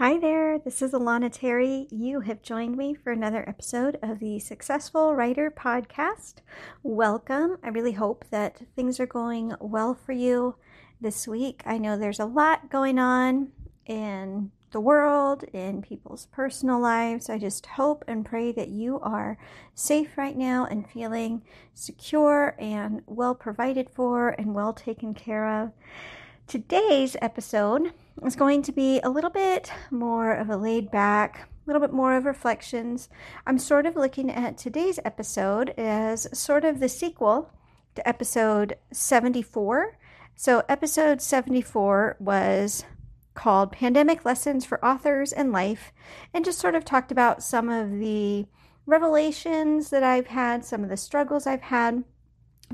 [0.00, 1.86] Hi there, this is Alana Terry.
[1.90, 6.36] You have joined me for another episode of the Successful Writer Podcast.
[6.82, 7.58] Welcome.
[7.62, 10.54] I really hope that things are going well for you
[11.02, 11.62] this week.
[11.66, 13.52] I know there's a lot going on
[13.84, 17.28] in the world, in people's personal lives.
[17.28, 19.36] I just hope and pray that you are
[19.74, 21.42] safe right now and feeling
[21.74, 25.72] secure and well provided for and well taken care of.
[26.46, 27.92] Today's episode
[28.26, 31.92] is going to be a little bit more of a laid back, a little bit
[31.92, 33.08] more of reflections.
[33.46, 37.50] I'm sort of looking at today's episode as sort of the sequel
[37.94, 39.96] to episode 74.
[40.36, 42.84] So, episode 74 was
[43.34, 45.92] called Pandemic Lessons for Authors and Life,
[46.32, 48.46] and just sort of talked about some of the
[48.86, 52.04] revelations that I've had, some of the struggles I've had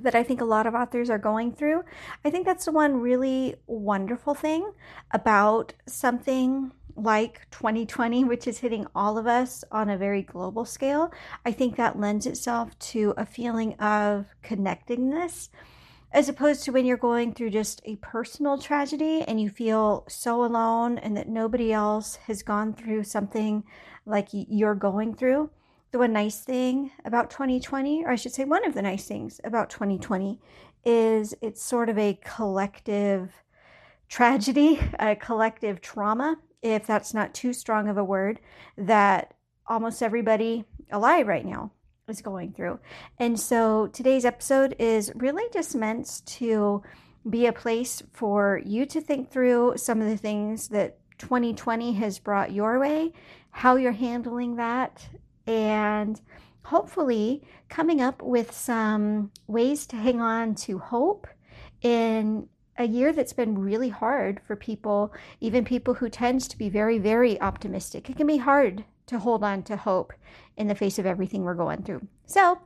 [0.01, 1.83] that I think a lot of authors are going through.
[2.25, 4.73] I think that's the one really wonderful thing
[5.11, 11.13] about something like 2020, which is hitting all of us on a very global scale.
[11.45, 15.51] I think that lends itself to a feeling of connectedness
[16.13, 20.45] as opposed to when you're going through just a personal tragedy and you feel so
[20.45, 23.65] alone and that nobody else has gone through something
[24.07, 25.51] like you're going through
[25.97, 29.41] the one nice thing about 2020, or I should say, one of the nice things
[29.45, 30.39] about 2020
[30.85, 33.33] is it's sort of a collective
[34.07, 38.41] tragedy, a collective trauma, if that's not too strong of a word,
[38.77, 39.33] that
[39.69, 41.73] almost everybody alive right now
[42.09, 42.79] is going through.
[43.19, 46.83] And so today's episode is really just meant to
[47.31, 52.19] be a place for you to think through some of the things that 2020 has
[52.19, 53.15] brought your way,
[53.51, 55.09] how you're handling that,
[55.47, 56.21] and
[56.65, 61.27] hopefully coming up with some ways to hang on to hope
[61.83, 66.69] in a year that's been really hard for people, even people who tends to be
[66.69, 68.11] very, very optimistic.
[68.11, 70.13] It can be hard to hold on to hope
[70.57, 72.07] in the face of everything we're going through.
[72.27, 72.61] So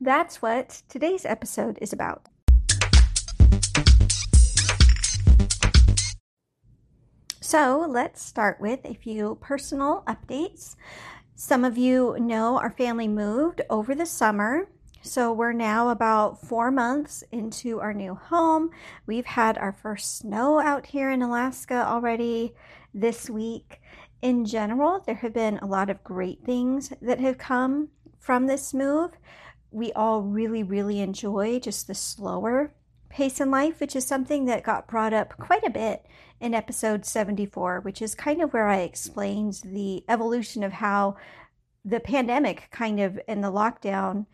[0.00, 2.28] that's what today's episode is about.
[7.40, 10.74] So let's start with a few personal updates.
[11.38, 14.70] Some of you know our family moved over the summer.
[15.02, 18.70] So we're now about four months into our new home.
[19.04, 22.54] We've had our first snow out here in Alaska already
[22.94, 23.82] this week.
[24.22, 28.72] In general, there have been a lot of great things that have come from this
[28.72, 29.10] move.
[29.70, 32.72] We all really, really enjoy just the slower
[33.08, 36.04] pace in life, which is something that got brought up quite a bit
[36.40, 41.16] in episode 74, which is kind of where I explained the evolution of how
[41.84, 44.26] the pandemic kind of and the lockdown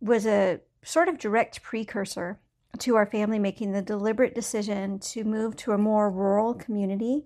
[0.00, 2.40] was a sort of direct precursor
[2.78, 7.24] to our family making the deliberate decision to move to a more rural community.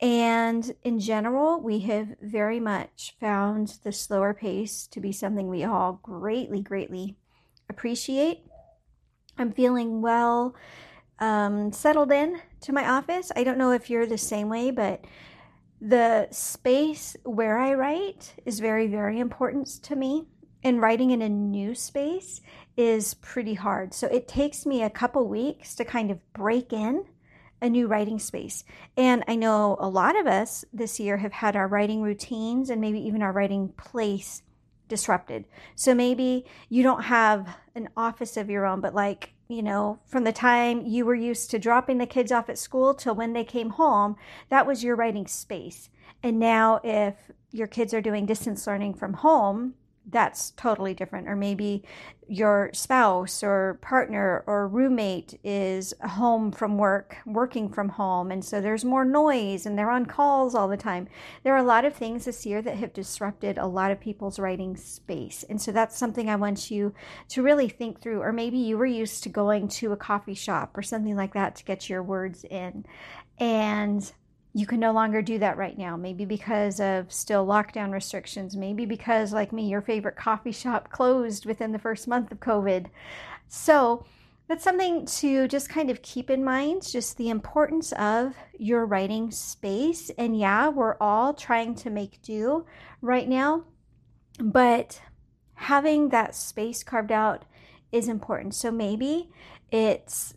[0.00, 5.64] And in general, we have very much found the slower pace to be something we
[5.64, 7.16] all greatly, greatly
[7.68, 8.44] appreciate.
[9.38, 10.54] I'm feeling well
[11.20, 13.30] um, settled in to my office.
[13.34, 15.04] I don't know if you're the same way, but
[15.80, 20.26] the space where I write is very, very important to me.
[20.64, 22.40] And writing in a new space
[22.76, 23.94] is pretty hard.
[23.94, 27.04] So it takes me a couple weeks to kind of break in
[27.62, 28.64] a new writing space.
[28.96, 32.80] And I know a lot of us this year have had our writing routines and
[32.80, 34.42] maybe even our writing place
[34.88, 35.44] disrupted.
[35.74, 40.24] So maybe you don't have an office of your own, but like you know, from
[40.24, 43.44] the time you were used to dropping the kids off at school till when they
[43.44, 44.16] came home,
[44.50, 45.88] that was your writing space.
[46.22, 47.14] And now, if
[47.50, 49.74] your kids are doing distance learning from home,
[50.10, 51.28] that's totally different.
[51.28, 51.84] Or maybe
[52.28, 58.60] your spouse or partner or roommate is home from work, working from home, and so
[58.60, 61.08] there's more noise and they're on calls all the time.
[61.42, 64.38] There are a lot of things this year that have disrupted a lot of people's
[64.38, 65.44] writing space.
[65.48, 66.94] And so that's something I want you
[67.30, 68.20] to really think through.
[68.20, 71.56] Or maybe you were used to going to a coffee shop or something like that
[71.56, 72.84] to get your words in.
[73.38, 74.10] And
[74.54, 75.96] you can no longer do that right now.
[75.96, 81.46] Maybe because of still lockdown restrictions, maybe because, like me, your favorite coffee shop closed
[81.46, 82.86] within the first month of COVID.
[83.48, 84.04] So,
[84.48, 89.30] that's something to just kind of keep in mind just the importance of your writing
[89.30, 90.10] space.
[90.16, 92.64] And yeah, we're all trying to make do
[93.02, 93.64] right now,
[94.40, 95.02] but
[95.54, 97.44] having that space carved out
[97.92, 98.54] is important.
[98.54, 99.30] So maybe
[99.70, 100.32] it's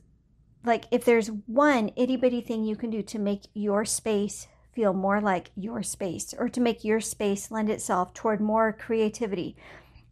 [0.63, 4.93] like if there's one itty bitty thing you can do to make your space feel
[4.93, 9.55] more like your space or to make your space lend itself toward more creativity.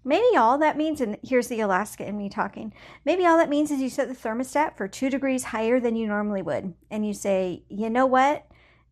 [0.03, 2.73] Maybe all that means, and here's the Alaska in me talking,
[3.05, 6.07] maybe all that means is you set the thermostat for two degrees higher than you
[6.07, 6.73] normally would.
[6.89, 8.45] And you say, you know what?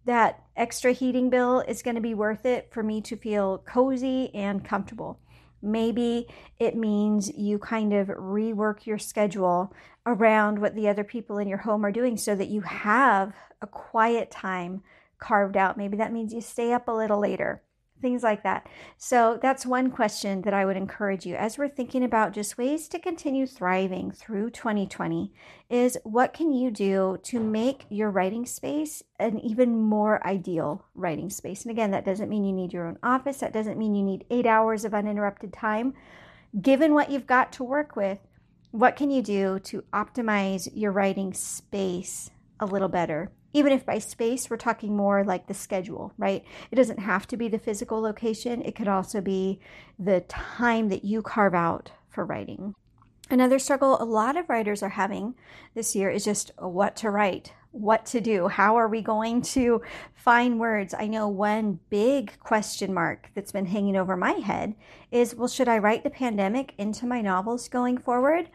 [0.06, 4.33] That extra heating bill is going to be worth it for me to feel cozy
[4.33, 5.19] and comfortable.
[5.62, 6.27] Maybe
[6.59, 9.74] it means you kind of rework your schedule
[10.06, 13.68] around what the other people in your home are doing so that you have a
[13.68, 14.83] quiet time
[15.19, 15.77] carved out.
[15.77, 17.62] Maybe that means you stay up a little later
[18.01, 18.67] things like that.
[18.97, 22.88] So that's one question that I would encourage you as we're thinking about just ways
[22.89, 25.33] to continue thriving through 2020
[25.69, 31.29] is what can you do to make your writing space an even more ideal writing
[31.29, 31.63] space?
[31.63, 34.25] And again, that doesn't mean you need your own office, that doesn't mean you need
[34.29, 35.93] 8 hours of uninterrupted time.
[36.61, 38.19] Given what you've got to work with,
[38.71, 43.31] what can you do to optimize your writing space a little better?
[43.53, 46.44] Even if by space we're talking more like the schedule, right?
[46.71, 49.59] It doesn't have to be the physical location, it could also be
[49.97, 52.75] the time that you carve out for writing.
[53.29, 55.35] Another struggle a lot of writers are having
[55.75, 58.47] this year is just what to write, what to do.
[58.47, 59.81] How are we going to
[60.15, 60.93] find words?
[60.97, 64.75] I know one big question mark that's been hanging over my head
[65.11, 68.50] is well, should I write the pandemic into my novels going forward?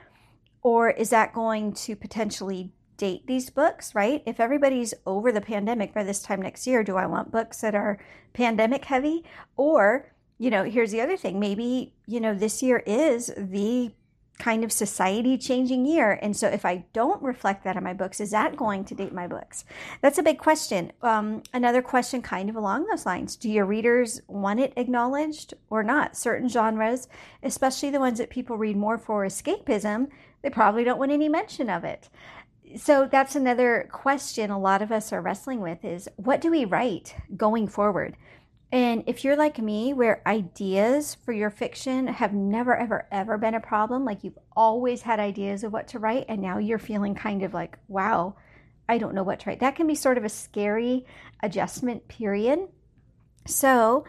[0.62, 2.72] Or is that going to potentially
[3.02, 4.22] date these books, right?
[4.26, 7.74] If everybody's over the pandemic by this time next year, do I want books that
[7.74, 7.98] are
[8.32, 9.24] pandemic heavy?
[9.56, 13.90] Or, you know, here's the other thing maybe, you know, this year is the
[14.38, 16.16] kind of society changing year.
[16.22, 19.12] And so if I don't reflect that in my books, is that going to date
[19.12, 19.64] my books?
[20.00, 20.92] That's a big question.
[21.02, 25.82] Um, another question, kind of along those lines do your readers want it acknowledged or
[25.82, 26.16] not?
[26.16, 27.08] Certain genres,
[27.42, 30.06] especially the ones that people read more for escapism,
[30.42, 32.08] they probably don't want any mention of it
[32.76, 36.64] so that's another question a lot of us are wrestling with is what do we
[36.64, 38.16] write going forward?
[38.72, 43.54] And if you're like me, where ideas for your fiction have never, ever, ever been
[43.54, 47.14] a problem, like you've always had ideas of what to write, and now you're feeling
[47.14, 48.34] kind of like, wow,
[48.88, 51.04] I don't know what to write, that can be sort of a scary
[51.42, 52.60] adjustment period.
[53.46, 54.06] So,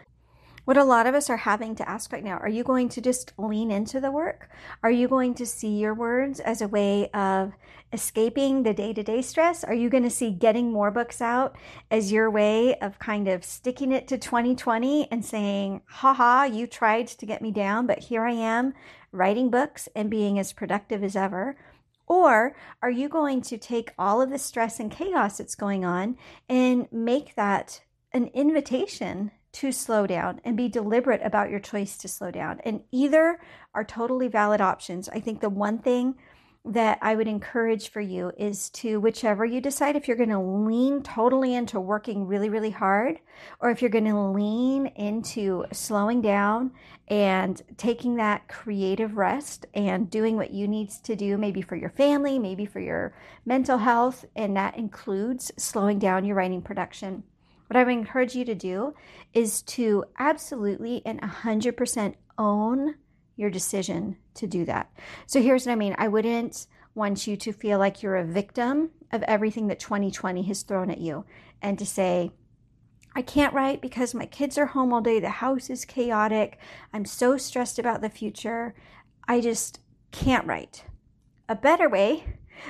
[0.64, 3.00] what a lot of us are having to ask right now are you going to
[3.00, 4.48] just lean into the work?
[4.82, 7.52] Are you going to see your words as a way of
[7.92, 9.62] escaping the day to day stress?
[9.62, 11.56] Are you going to see getting more books out
[11.90, 17.08] as your way of kind of sticking it to 2020 and saying, haha, you tried
[17.08, 18.74] to get me down, but here I am
[19.12, 21.56] writing books and being as productive as ever?
[22.06, 26.16] Or are you going to take all of the stress and chaos that's going on
[26.48, 27.80] and make that
[28.12, 32.60] an invitation to slow down and be deliberate about your choice to slow down.
[32.64, 33.40] And either
[33.74, 35.08] are totally valid options.
[35.08, 36.16] I think the one thing
[36.66, 40.38] that I would encourage for you is to, whichever you decide, if you're going to
[40.38, 43.20] lean totally into working really, really hard,
[43.60, 46.70] or if you're going to lean into slowing down
[47.08, 51.90] and taking that creative rest and doing what you need to do, maybe for your
[51.90, 53.14] family, maybe for your
[53.44, 57.22] mental health, and that includes slowing down your writing production
[57.66, 58.94] what I would encourage you to do
[59.32, 62.94] is to absolutely and 100% own
[63.36, 64.92] your decision to do that.
[65.26, 68.90] So here's what I mean I wouldn't want you to feel like you're a victim
[69.12, 71.24] of everything that 2020 has thrown at you
[71.60, 72.32] and to say,
[73.16, 75.20] I can't write because my kids are home all day.
[75.20, 76.58] The house is chaotic.
[76.92, 78.74] I'm so stressed about the future.
[79.28, 79.80] I just
[80.10, 80.84] can't write.
[81.48, 82.24] A better way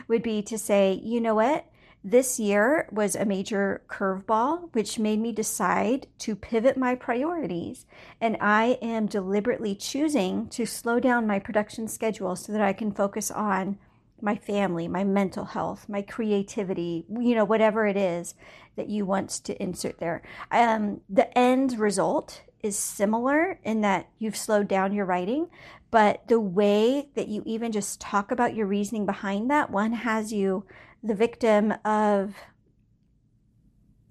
[0.06, 1.67] would be to say, you know what?
[2.06, 7.87] This year was a major curveball, which made me decide to pivot my priorities.
[8.20, 12.93] And I am deliberately choosing to slow down my production schedule so that I can
[12.93, 13.79] focus on
[14.20, 18.34] my family, my mental health, my creativity, you know, whatever it is
[18.77, 20.20] that you want to insert there.
[20.51, 25.49] Um, the end result is similar in that you've slowed down your writing,
[25.91, 30.32] but the way that you even just talk about your reasoning behind that, one has
[30.32, 30.67] you
[31.05, 32.34] the victim of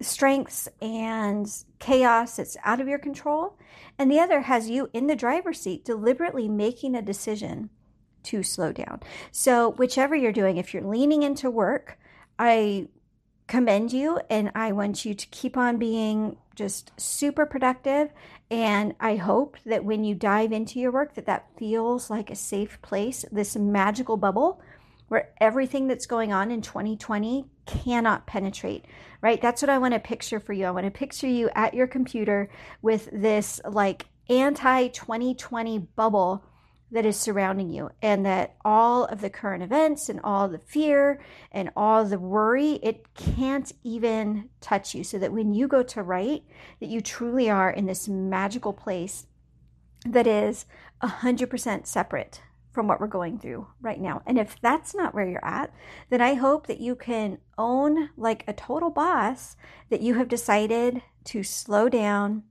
[0.00, 3.58] strengths and chaos that's out of your control,
[3.98, 7.68] and the other has you in the driver's seat deliberately making a decision
[8.22, 9.00] to slow down.
[9.32, 11.98] So, whichever you're doing, if you're leaning into work,
[12.38, 12.88] I
[13.46, 18.10] commend you and I want you to keep on being just super productive
[18.50, 22.36] and I hope that when you dive into your work that that feels like a
[22.36, 24.62] safe place, this magical bubble
[25.14, 28.84] where everything that's going on in 2020 cannot penetrate,
[29.20, 29.40] right?
[29.40, 30.66] That's what I want to picture for you.
[30.66, 32.50] I want to picture you at your computer
[32.82, 36.44] with this like anti 2020 bubble
[36.90, 41.20] that is surrounding you and that all of the current events and all the fear
[41.52, 46.02] and all the worry it can't even touch you so that when you go to
[46.02, 46.42] write
[46.80, 49.26] that you truly are in this magical place
[50.04, 50.66] that is
[51.02, 52.40] 100% separate
[52.74, 54.20] from what we're going through right now.
[54.26, 55.72] And if that's not where you're at,
[56.10, 59.56] then I hope that you can own like a total boss
[59.90, 62.42] that you have decided to slow down,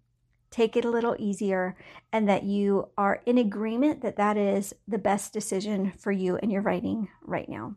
[0.49, 1.75] take it a little easier,
[2.11, 6.51] and that you are in agreement that that is the best decision for you and
[6.51, 7.75] your writing right now.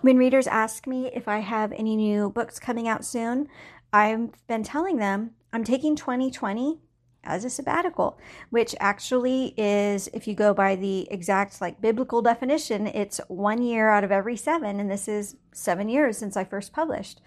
[0.00, 3.48] When readers ask me if I have any new books coming out soon,
[3.92, 6.80] I've been telling them I'm taking 2020
[7.24, 8.18] as a sabbatical,
[8.50, 13.88] which actually is, if you go by the exact like biblical definition, it's one year
[13.88, 17.20] out of every seven, and this is seven years since I first published.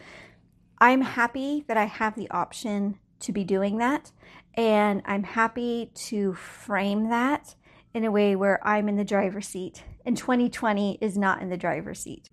[0.80, 4.12] I'm happy that I have the option to be doing that,
[4.54, 7.56] and I'm happy to frame that
[7.94, 11.58] in a way where I'm in the driver's seat, and 2020 is not in the
[11.58, 12.30] driver's seat.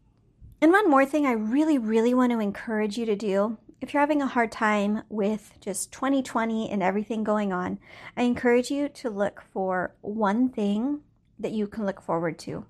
[0.61, 4.00] And one more thing I really, really want to encourage you to do if you're
[4.00, 7.78] having a hard time with just 2020 and everything going on,
[8.16, 11.00] I encourage you to look for one thing
[11.38, 12.64] that you can look forward to.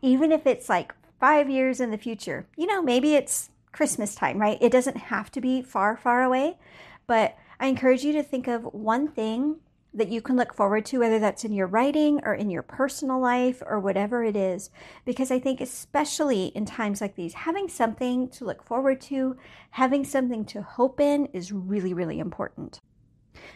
[0.00, 4.38] Even if it's like five years in the future, you know, maybe it's Christmas time,
[4.38, 4.58] right?
[4.60, 6.58] It doesn't have to be far, far away,
[7.06, 9.56] but I encourage you to think of one thing
[9.94, 13.20] that you can look forward to, whether that's in your writing or in your personal
[13.20, 14.70] life or whatever it is.
[15.04, 19.36] Because I think, especially in times like these, having something to look forward to,
[19.70, 22.80] having something to hope in is really, really important.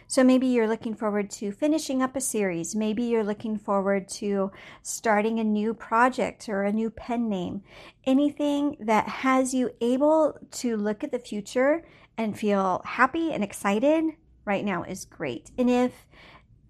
[0.06, 2.74] So maybe you're looking forward to finishing up a series.
[2.74, 4.50] Maybe you're looking forward to
[4.82, 7.62] starting a new project or a new pen name.
[8.04, 11.84] Anything that has you able to look at the future
[12.16, 14.04] and feel happy and excited
[14.48, 15.50] right now is great.
[15.58, 16.08] And if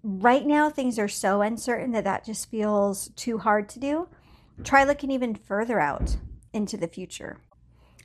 [0.03, 4.09] right now things are so uncertain that that just feels too hard to do,
[4.63, 6.17] try looking even further out
[6.51, 7.37] into the future.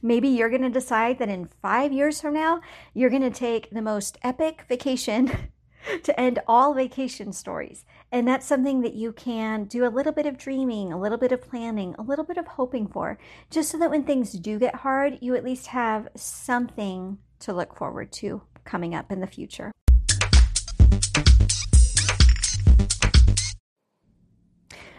[0.01, 2.61] Maybe you're going to decide that in five years from now,
[2.93, 5.51] you're going to take the most epic vacation
[6.05, 7.85] to end all vacation stories.
[8.13, 11.33] And that's something that you can do a little bit of dreaming, a little bit
[11.33, 13.19] of planning, a little bit of hoping for,
[13.51, 17.77] just so that when things do get hard, you at least have something to look
[17.77, 19.73] forward to coming up in the future.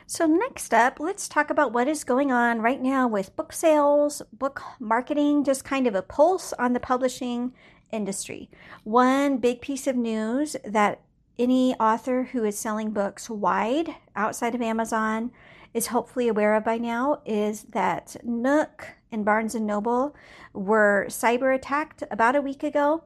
[0.07, 4.21] So, next up, let's talk about what is going on right now with book sales,
[4.31, 7.53] book marketing, just kind of a pulse on the publishing
[7.91, 8.49] industry.
[8.83, 11.01] One big piece of news that
[11.39, 15.31] any author who is selling books wide outside of Amazon
[15.73, 20.15] is hopefully aware of by now is that Nook and Barnes and Noble
[20.53, 23.03] were cyber attacked about a week ago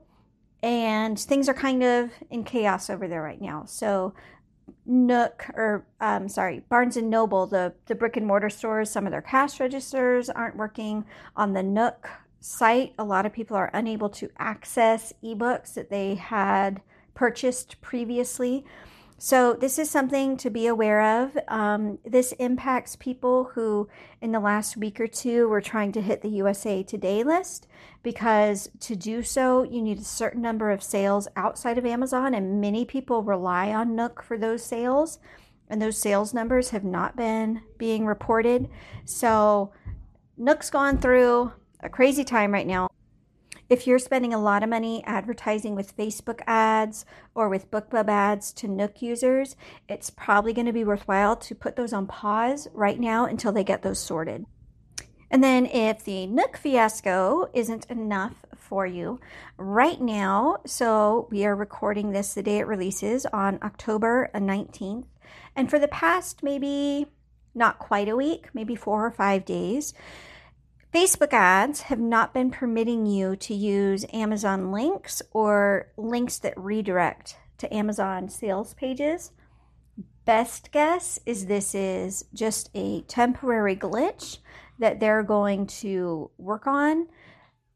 [0.62, 3.64] and things are kind of in chaos over there right now.
[3.66, 4.14] So
[4.86, 9.12] Nook or um, sorry, Barnes and Noble, the the brick and mortar stores, some of
[9.12, 12.94] their cash registers aren't working on the Nook site.
[12.98, 16.82] A lot of people are unable to access ebooks that they had
[17.14, 18.66] purchased previously.
[19.22, 21.38] So, this is something to be aware of.
[21.50, 23.90] Um, this impacts people who,
[24.22, 27.68] in the last week or two, were trying to hit the USA Today list
[28.02, 32.62] because to do so, you need a certain number of sales outside of Amazon, and
[32.62, 35.20] many people rely on Nook for those sales,
[35.70, 38.70] and those sales numbers have not been being reported.
[39.04, 39.74] So,
[40.38, 42.89] Nook's gone through a crazy time right now.
[43.70, 48.52] If you're spending a lot of money advertising with Facebook ads or with BookBub ads
[48.54, 49.56] to Nook users,
[49.88, 53.64] it's probably going to be worthwhile to put those on pause right now until they
[53.64, 54.48] get those sorted.
[55.30, 59.20] And then, if the Nook fiasco isn't enough for you
[59.58, 65.06] right now, so we are recording this the day it releases on October 19th.
[65.56, 67.06] And for the past maybe
[67.54, 69.94] not quite a week, maybe four or five days,
[70.94, 77.38] Facebook ads have not been permitting you to use Amazon links or links that redirect
[77.60, 79.32] to Amazon sales pages.
[80.26, 84.40] Best guess is this is just a temporary glitch
[84.80, 87.08] that they're going to work on.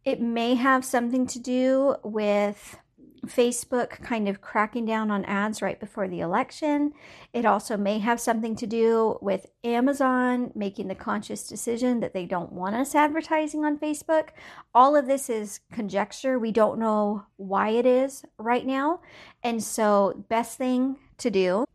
[0.04, 2.78] It may have something to do with
[3.26, 6.94] Facebook kind of cracking down on ads right before the election.
[7.32, 12.26] It also may have something to do with Amazon making the conscious decision that they
[12.26, 14.30] don't want us advertising on Facebook.
[14.74, 16.38] All of this is conjecture.
[16.38, 19.02] We don't know why it is right now.
[19.44, 21.66] And so, best thing to do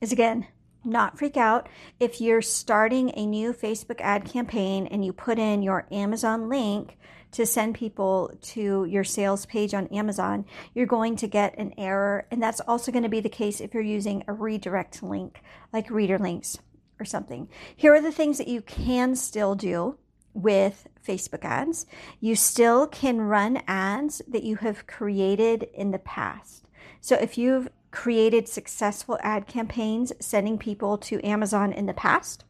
[0.00, 0.46] is again,
[0.84, 1.68] not freak out.
[1.98, 6.98] If you're starting a new Facebook ad campaign and you put in your Amazon link,
[7.34, 12.26] to send people to your sales page on Amazon, you're going to get an error.
[12.30, 15.90] And that's also going to be the case if you're using a redirect link like
[15.90, 16.58] reader links
[16.98, 17.48] or something.
[17.76, 19.98] Here are the things that you can still do
[20.32, 21.86] with Facebook ads.
[22.20, 26.64] You still can run ads that you have created in the past.
[27.00, 32.44] So if you've created successful ad campaigns sending people to Amazon in the past,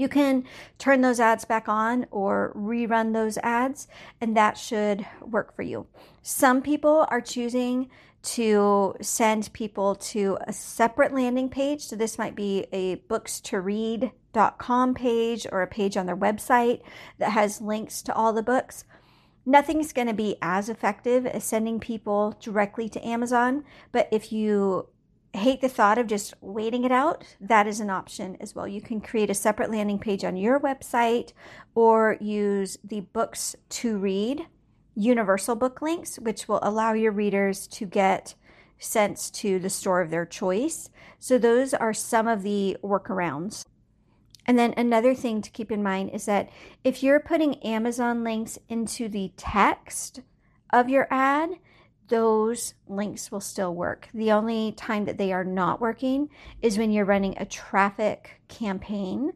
[0.00, 0.44] You can
[0.78, 3.86] turn those ads back on or rerun those ads,
[4.18, 5.88] and that should work for you.
[6.22, 7.90] Some people are choosing
[8.22, 11.82] to send people to a separate landing page.
[11.82, 16.80] So, this might be a books2read.com page or a page on their website
[17.18, 18.86] that has links to all the books.
[19.44, 24.88] Nothing's going to be as effective as sending people directly to Amazon, but if you
[25.32, 28.66] hate the thought of just waiting it out, that is an option as well.
[28.66, 31.32] You can create a separate landing page on your website
[31.74, 34.46] or use the books to read
[34.94, 38.34] universal book links, which will allow your readers to get
[38.78, 40.90] sent to the store of their choice.
[41.18, 43.66] So, those are some of the workarounds.
[44.46, 46.50] And then another thing to keep in mind is that
[46.82, 50.22] if you're putting Amazon links into the text
[50.70, 51.50] of your ad,
[52.10, 54.08] those links will still work.
[54.12, 56.28] The only time that they are not working
[56.60, 59.32] is when you're running a traffic campaign,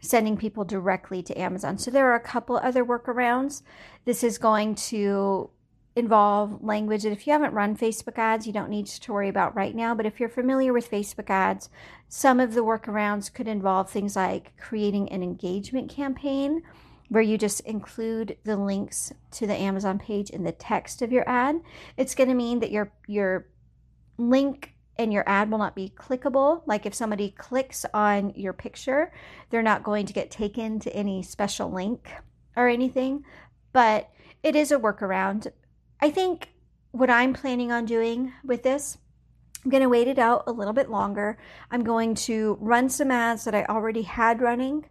[0.00, 1.78] sending people directly to Amazon.
[1.78, 3.62] So there are a couple other workarounds.
[4.04, 5.50] This is going to
[5.96, 9.56] involve language that if you haven't run Facebook ads, you don't need to worry about
[9.56, 9.94] right now.
[9.94, 11.70] But if you're familiar with Facebook ads,
[12.08, 16.62] some of the workarounds could involve things like creating an engagement campaign
[17.08, 21.28] where you just include the links to the Amazon page in the text of your
[21.28, 21.60] ad.
[21.96, 23.46] It's going to mean that your your
[24.18, 26.62] link and your ad will not be clickable.
[26.66, 29.12] Like if somebody clicks on your picture,
[29.50, 32.10] they're not going to get taken to any special link
[32.56, 33.24] or anything,
[33.72, 34.10] but
[34.42, 35.46] it is a workaround.
[36.00, 36.50] I think
[36.90, 38.98] what I'm planning on doing with this
[39.64, 41.36] I'm going to wait it out a little bit longer.
[41.70, 44.84] I'm going to run some ads that I already had running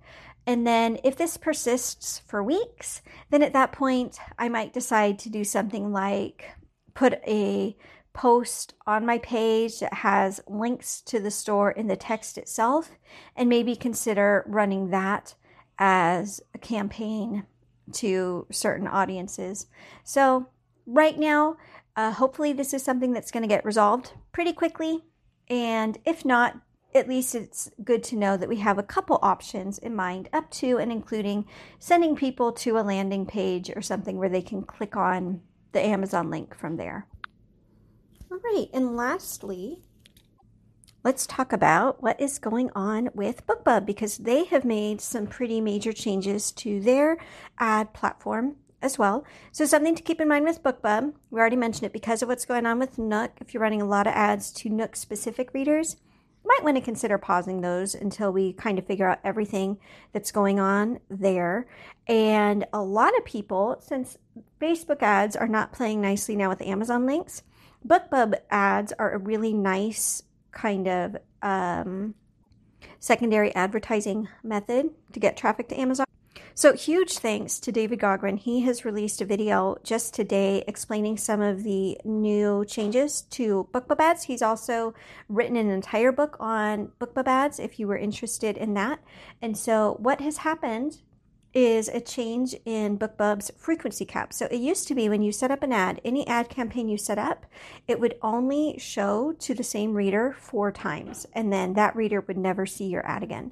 [0.48, 5.30] and then if this persists for weeks, then at that point, I might decide to
[5.30, 6.50] do something like
[6.94, 7.76] put a
[8.14, 12.92] post on my page that has links to the store in the text itself
[13.36, 15.36] and maybe consider running that
[15.78, 17.46] as a campaign
[17.92, 19.68] to certain audiences.
[20.06, 20.48] So,
[20.86, 21.58] right now,
[21.98, 25.04] uh, hopefully, this is something that's going to get resolved pretty quickly.
[25.50, 26.58] And if not,
[26.98, 30.50] at least it's good to know that we have a couple options in mind, up
[30.52, 31.46] to and including
[31.80, 36.30] sending people to a landing page or something where they can click on the Amazon
[36.30, 37.08] link from there.
[38.32, 39.80] All right, and lastly,
[41.04, 45.62] let's talk about what is going on with BookBub because they have made some pretty
[45.62, 47.18] major changes to their
[47.58, 49.26] ad platform as well.
[49.52, 52.46] So, something to keep in mind with BookBub, we already mentioned it because of what's
[52.46, 53.32] going on with Nook.
[53.40, 55.98] If you're running a lot of ads to Nook specific readers,
[56.48, 59.78] might want to consider pausing those until we kind of figure out everything
[60.14, 61.68] that's going on there.
[62.08, 64.18] And a lot of people, since
[64.62, 67.44] Facebook ads are not playing nicely now with Amazon links,
[67.88, 72.16] BookBub ads are a really nice kind of um,
[73.00, 76.06] secondary advertising method to get traffic to Amazon.
[76.58, 78.40] So, huge thanks to David Gaughran.
[78.40, 84.00] He has released a video just today explaining some of the new changes to BookBub
[84.00, 84.24] ads.
[84.24, 84.96] He's also
[85.30, 89.02] written an entire book on BookBub ads if you were interested in that.
[89.40, 91.04] And so, what has happened
[91.54, 94.34] is a change in BookBub's frequency cap.
[94.34, 96.98] So, it used to be when you set up an ad, any ad campaign you
[96.98, 97.46] set up,
[97.88, 102.36] it would only show to the same reader four times, and then that reader would
[102.36, 103.52] never see your ad again.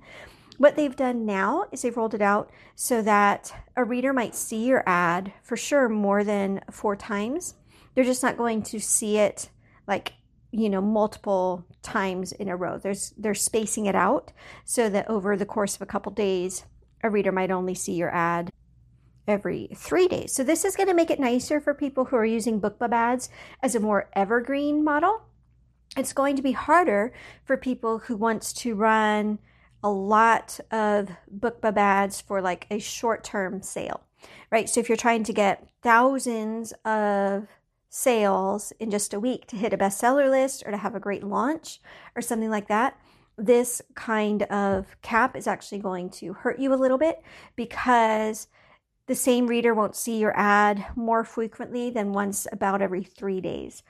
[0.57, 4.65] What they've done now is they've rolled it out so that a reader might see
[4.65, 7.55] your ad for sure more than four times.
[7.93, 9.49] They're just not going to see it
[9.87, 10.13] like,
[10.51, 12.77] you know, multiple times in a row.
[12.77, 14.31] There's they're spacing it out
[14.63, 16.65] so that over the course of a couple days,
[17.03, 18.51] a reader might only see your ad
[19.27, 20.33] every three days.
[20.33, 23.29] So this is going to make it nicer for people who are using BookBub ads
[23.61, 25.21] as a more evergreen model.
[25.97, 27.13] It's going to be harder
[27.43, 29.39] for people who wants to run
[29.85, 34.01] a lot of BookBub ads for like a short term sale,
[34.51, 34.67] right?
[34.67, 37.47] So if you're trying to get thousands of
[37.87, 41.23] sales in just a week to hit a bestseller list or to have a great
[41.23, 41.79] launch
[42.15, 42.99] or something like that,
[43.37, 47.21] this kind of cap is actually going to hurt you a little bit
[47.55, 48.47] because
[49.05, 53.83] the same reader won't see your ad more frequently than once about every three days.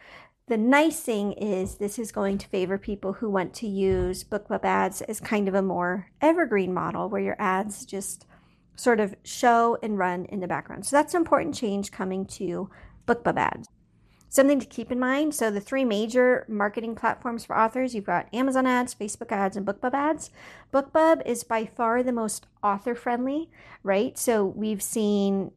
[0.47, 4.63] The nice thing is this is going to favor people who want to use BookBub
[4.63, 8.27] ads as kind of a more evergreen model where your ads just
[8.75, 10.86] sort of show and run in the background.
[10.86, 12.69] So that's an important change coming to
[13.08, 13.67] BookBub ads.
[14.29, 15.34] Something to keep in mind.
[15.34, 19.65] So the three major marketing platforms for authors, you've got Amazon ads, Facebook ads, and
[19.65, 20.29] BookBub ads.
[20.71, 23.49] BookBub is by far the most author friendly,
[23.81, 24.15] right?
[24.15, 25.53] So we've seen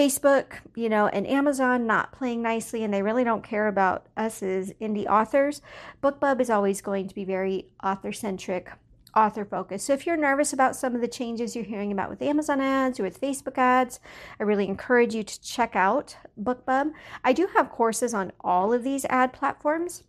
[0.00, 4.42] Facebook, you know, and Amazon not playing nicely and they really don't care about us
[4.42, 5.60] as indie authors,
[6.02, 8.70] BookBub is always going to be very author centric
[9.14, 9.84] author focused.
[9.84, 12.98] So if you're nervous about some of the changes you're hearing about with Amazon ads
[12.98, 14.00] or with Facebook ads,
[14.38, 16.92] I really encourage you to check out BookBub.
[17.22, 20.04] I do have courses on all of these ad platforms.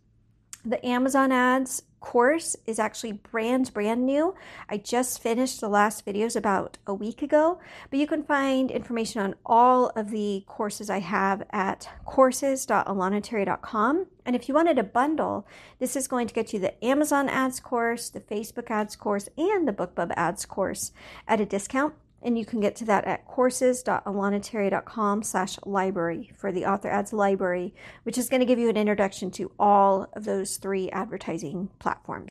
[0.64, 4.34] The Amazon ads course is actually brand brand new.
[4.68, 7.58] I just finished the last videos about a week ago,
[7.90, 14.06] but you can find information on all of the courses I have at courses.alanaterry.com.
[14.26, 15.46] And if you wanted a bundle,
[15.78, 19.66] this is going to get you the Amazon ads course, the Facebook ads course, and
[19.66, 20.92] the BookBub ads course
[21.26, 26.64] at a discount and you can get to that at courses.alanaterry.com slash library for the
[26.64, 30.56] author ads library which is going to give you an introduction to all of those
[30.56, 32.28] three advertising platforms.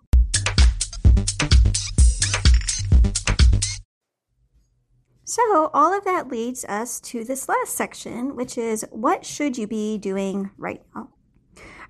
[5.24, 9.68] So all of that leads us to this last section which is what should you
[9.68, 11.10] be doing right now?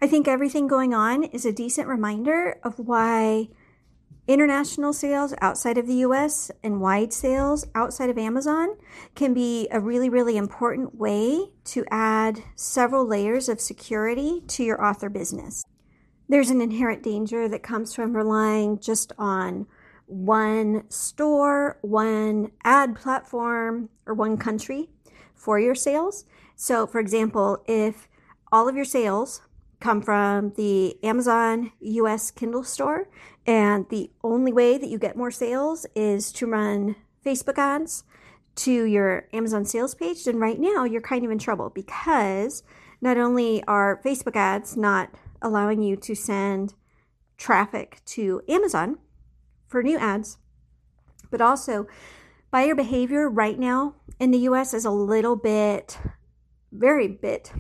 [0.04, 3.50] I think everything going on is a decent reminder of why
[4.28, 8.78] International sales outside of the US and wide sales outside of Amazon
[9.16, 14.84] can be a really, really important way to add several layers of security to your
[14.84, 15.64] author business.
[16.30, 19.66] There's an inherent danger that comes from relying just on
[20.06, 24.90] one store, one ad platform, or one country
[25.36, 26.26] for your sales.
[26.56, 28.08] So, for example, if
[28.52, 29.42] all of your sales
[29.82, 33.10] come from the Amazon US Kindle store,
[33.46, 38.04] and the only way that you get more sales is to run Facebook ads
[38.56, 42.64] to your Amazon sales page, then right now you're kind of in trouble because
[43.02, 46.76] not only are Facebook ads not allowing you to send
[47.38, 48.98] traffic to Amazon
[49.68, 50.38] for new ads,
[51.32, 51.88] but also
[52.52, 55.98] buyer behavior right now in the US is a little bit,
[56.72, 57.52] very bit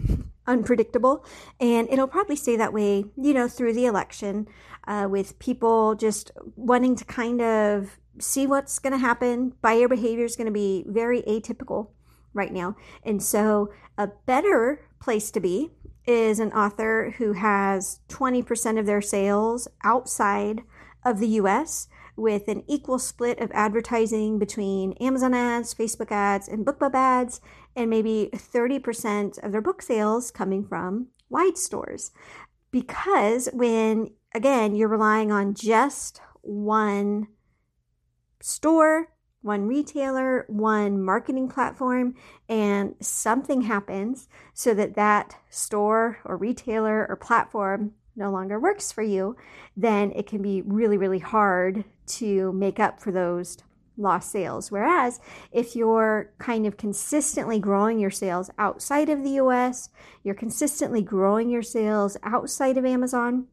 [0.52, 1.26] unpredictable.
[1.60, 4.48] And it'll probably stay that way, you know, through the election
[4.88, 9.54] uh, with people just wanting to kind of see what's going to happen.
[9.62, 11.90] Buyer behavior is going to be very atypical
[12.34, 12.76] right now.
[13.04, 15.72] And so, a better place to be
[16.06, 20.62] is an author who has 20% of their sales outside
[21.06, 21.88] of the US
[22.22, 27.42] with an equal split of advertising between Amazon ads, Facebook ads, and BookBub ads,
[27.76, 32.12] and maybe 30% of their book sales coming from wide stores.
[32.72, 37.28] Because when again, you're relying on just one
[38.42, 39.10] store,
[39.42, 42.16] one retailer, one marketing platform,
[42.48, 49.02] and something happens so that that store or retailer or platform no longer works for
[49.02, 49.36] you,
[49.76, 53.58] then it can be really, really hard to make up for those
[53.97, 54.71] lost sales.
[54.71, 55.19] Whereas
[55.52, 59.89] if you're kind of consistently growing your sales outside of the US,
[60.24, 63.47] you're consistently growing your sales outside of Amazon,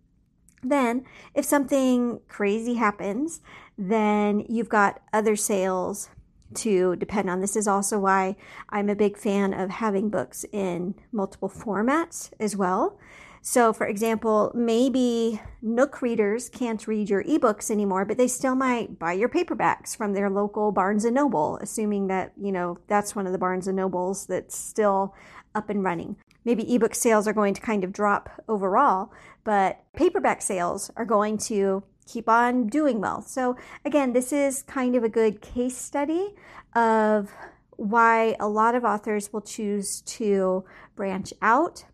[0.62, 3.40] then, if something crazy happens,
[3.76, 6.10] then you've got other sales
[6.54, 7.40] to depend on.
[7.40, 8.36] This is also why
[8.68, 12.98] I'm a big fan of having books in multiple formats as well.
[13.40, 18.98] So, for example, maybe Nook readers can't read your ebooks anymore, but they still might
[18.98, 23.26] buy your paperbacks from their local Barnes and Noble, assuming that, you know, that's one
[23.26, 25.14] of the Barnes and Nobles that's still
[25.54, 26.16] up and running
[26.48, 29.12] maybe ebook sales are going to kind of drop overall,
[29.44, 33.20] but paperback sales are going to keep on doing well.
[33.20, 36.34] So, again, this is kind of a good case study
[36.74, 37.30] of
[37.76, 40.64] why a lot of authors will choose to
[40.96, 41.84] branch out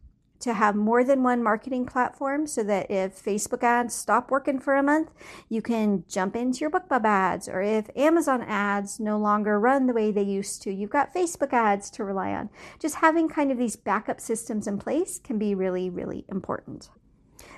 [0.45, 4.77] to have more than one marketing platform so that if Facebook ads stop working for
[4.77, 5.11] a month,
[5.49, 7.49] you can jump into your BookBub ads.
[7.49, 11.53] Or if Amazon ads no longer run the way they used to, you've got Facebook
[11.53, 12.51] ads to rely on.
[12.79, 16.91] Just having kind of these backup systems in place can be really, really important.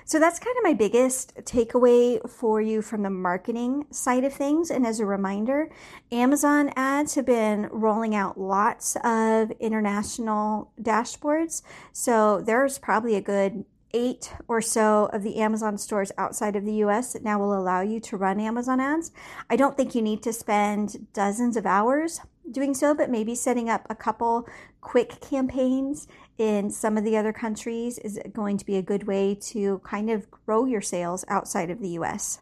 [0.07, 4.71] So that's kind of my biggest takeaway for you from the marketing side of things.
[4.71, 5.69] And as a reminder,
[6.13, 11.61] Amazon ads have been rolling out lots of international dashboards.
[11.91, 16.75] So there's probably a good eight or so of the Amazon stores outside of the
[16.85, 19.11] US that now will allow you to run Amazon ads.
[19.49, 23.69] I don't think you need to spend dozens of hours doing so, but maybe setting
[23.69, 24.47] up a couple
[24.79, 26.07] quick campaigns
[26.37, 30.09] in some of the other countries is going to be a good way to kind
[30.09, 32.39] of grow your sales outside of the US.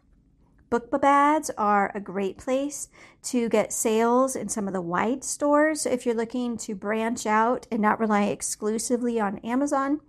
[0.70, 2.88] BookBub ads are a great place
[3.22, 7.66] to get sales in some of the wide stores if you're looking to branch out
[7.70, 10.00] and not rely exclusively on Amazon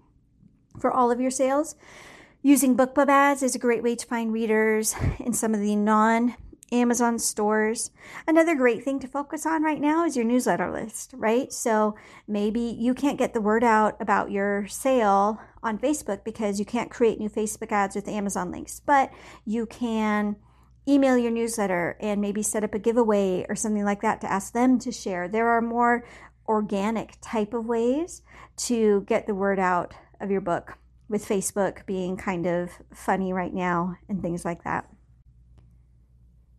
[0.79, 1.75] for all of your sales.
[2.41, 6.35] Using BookBub ads is a great way to find readers in some of the non
[6.71, 7.91] Amazon stores.
[8.27, 11.51] Another great thing to focus on right now is your newsletter list, right?
[11.51, 11.95] So
[12.27, 16.91] maybe you can't get the word out about your sale on Facebook because you can't
[16.91, 19.11] create new Facebook ads with Amazon links, but
[19.45, 20.35] you can
[20.87, 24.53] email your newsletter and maybe set up a giveaway or something like that to ask
[24.53, 25.27] them to share.
[25.27, 26.05] There are more
[26.47, 28.21] organic type of ways
[28.57, 30.77] to get the word out of your book,
[31.09, 34.89] with Facebook being kind of funny right now and things like that.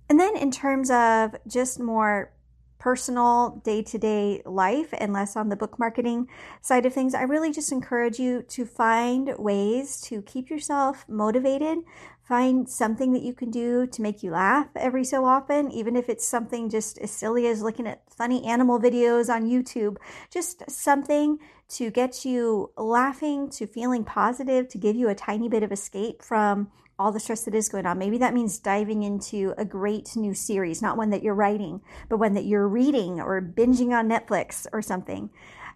[0.09, 2.33] And then, in terms of just more
[2.79, 6.29] personal day to day life and less on the book marketing
[6.63, 11.79] side of things, I really just encourage you to find ways to keep yourself motivated.
[12.23, 16.09] Find something that you can do to make you laugh every so often, even if
[16.09, 19.97] it's something just as silly as looking at funny animal videos on YouTube.
[20.31, 21.39] Just something
[21.71, 26.23] to get you laughing, to feeling positive, to give you a tiny bit of escape
[26.23, 27.99] from all the stress that is going on.
[27.99, 32.19] Maybe that means diving into a great new series, not one that you're writing, but
[32.19, 35.31] one that you're reading or binging on Netflix or something.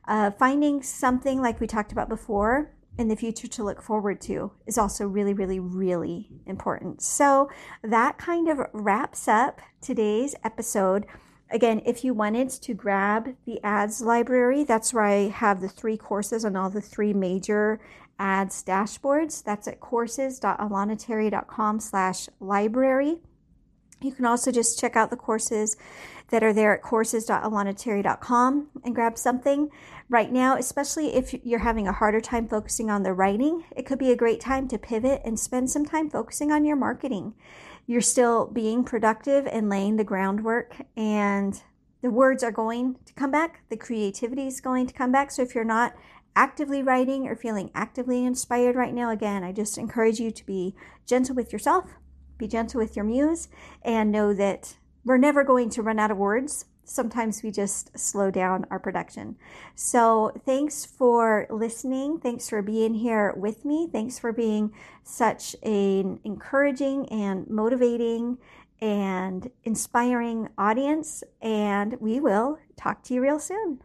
[0.09, 4.51] Uh, finding something like we talked about before in the future to look forward to
[4.67, 7.03] is also really, really, really important.
[7.03, 7.49] So
[7.83, 11.07] that kind of wraps up today's episode.
[11.51, 15.97] Again, if you wanted to grab the ads library, that's where I have the three
[15.97, 17.81] courses on all the three major
[18.19, 19.43] ads dashboards.
[19.43, 23.19] That's at courses.alanaterry.com slash library.
[24.01, 25.77] You can also just check out the courses
[26.31, 29.71] that are there at courses.alanaterry.com and grab something.
[30.09, 33.99] Right now, especially if you're having a harder time focusing on the writing, it could
[33.99, 37.35] be a great time to pivot and spend some time focusing on your marketing
[37.87, 41.63] you're still being productive and laying the groundwork and
[42.03, 45.43] the words are going to come back the creativity is going to come back so
[45.43, 45.95] if you're not
[46.35, 50.75] actively writing or feeling actively inspired right now again i just encourage you to be
[51.07, 51.95] gentle with yourself
[52.39, 53.49] be gentle with your muse
[53.83, 58.31] and know that we're never going to run out of words sometimes we just slow
[58.31, 59.37] down our production.
[59.75, 62.19] So, thanks for listening.
[62.19, 63.89] Thanks for being here with me.
[63.91, 68.39] Thanks for being such an encouraging and motivating
[68.81, 71.23] and inspiring audience.
[71.41, 73.81] And we will talk to you real soon.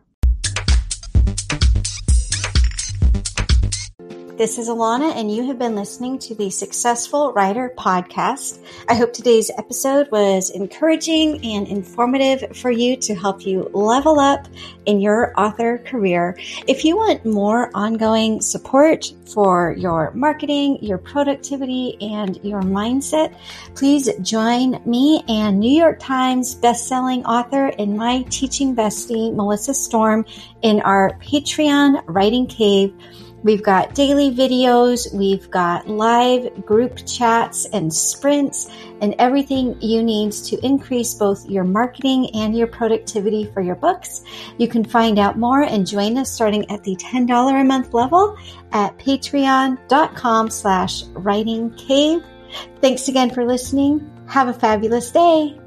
[4.38, 8.64] This is Alana, and you have been listening to the Successful Writer Podcast.
[8.88, 14.48] I hope today's episode was encouraging and informative for you to help you level up
[14.86, 16.38] in your author career.
[16.68, 23.36] If you want more ongoing support for your marketing, your productivity, and your mindset,
[23.74, 30.28] please join me and New York Times bestselling author and my teaching bestie, Melissa Storm,
[30.62, 32.94] in our Patreon Writing Cave
[33.48, 40.34] We've got daily videos, we've got live group chats and sprints, and everything you need
[40.34, 44.22] to increase both your marketing and your productivity for your books.
[44.58, 48.38] You can find out more and join us starting at the $10 a month level
[48.74, 52.26] at patreon.com slash writing cave.
[52.82, 54.12] Thanks again for listening.
[54.28, 55.58] Have a fabulous day.